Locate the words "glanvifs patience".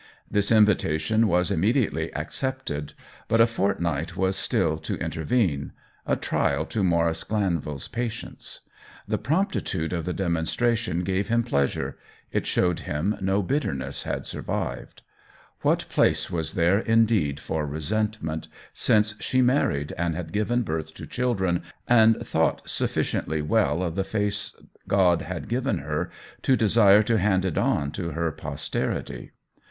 7.23-8.61